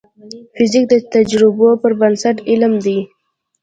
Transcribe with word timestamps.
فزیک 0.55 0.85
د 0.89 0.93
تجربو 1.13 1.67
پر 1.81 1.91
بنسټ 1.99 2.37
علم 2.49 2.73
دی. 2.85 2.99